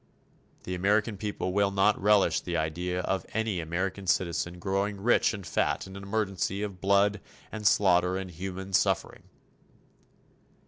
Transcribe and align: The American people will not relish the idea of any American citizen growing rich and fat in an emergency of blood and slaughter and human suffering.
The 0.63 0.73
American 0.73 1.15
people 1.15 1.53
will 1.53 1.69
not 1.69 2.01
relish 2.01 2.41
the 2.41 2.57
idea 2.57 3.01
of 3.01 3.23
any 3.35 3.59
American 3.59 4.07
citizen 4.07 4.57
growing 4.57 4.99
rich 4.99 5.31
and 5.31 5.45
fat 5.45 5.85
in 5.85 5.95
an 5.95 6.01
emergency 6.01 6.63
of 6.63 6.81
blood 6.81 7.21
and 7.51 7.67
slaughter 7.67 8.17
and 8.17 8.31
human 8.31 8.73
suffering. 8.73 9.21